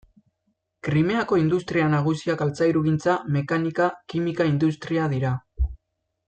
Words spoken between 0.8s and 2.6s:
Krimeako industria nagusiak